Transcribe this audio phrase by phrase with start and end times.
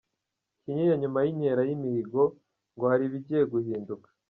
[0.61, 2.21] Kinyinya Nyuma y’inkera y’imihigo
[2.75, 4.07] ngo hari ibigiye guhinduka